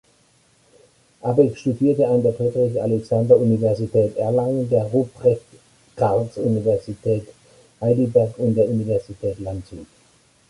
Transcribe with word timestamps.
Abegg 1.21 1.55
studierte 1.59 2.07
an 2.07 2.23
der 2.23 2.33
Friedrich-Alexander-Universität 2.33 4.17
Erlangen, 4.17 4.67
der 4.67 4.85
Ruprecht-Karls-Universität 4.85 7.27
Heidelberg 7.79 8.33
und 8.39 8.55
der 8.55 8.67
Universität 8.67 9.37
Landshut. 9.41 9.85